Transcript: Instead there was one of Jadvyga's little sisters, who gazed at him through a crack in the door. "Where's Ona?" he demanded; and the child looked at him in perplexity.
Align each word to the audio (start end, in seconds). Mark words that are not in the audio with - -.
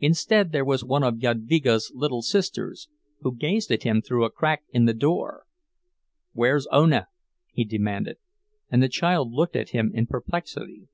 Instead 0.00 0.50
there 0.50 0.64
was 0.64 0.82
one 0.84 1.04
of 1.04 1.18
Jadvyga's 1.20 1.92
little 1.94 2.22
sisters, 2.22 2.88
who 3.20 3.36
gazed 3.36 3.70
at 3.70 3.84
him 3.84 4.02
through 4.02 4.24
a 4.24 4.32
crack 4.32 4.64
in 4.72 4.86
the 4.86 4.92
door. 4.92 5.44
"Where's 6.32 6.66
Ona?" 6.72 7.06
he 7.52 7.64
demanded; 7.64 8.16
and 8.68 8.82
the 8.82 8.88
child 8.88 9.30
looked 9.30 9.54
at 9.54 9.68
him 9.68 9.92
in 9.94 10.08
perplexity. 10.08 10.88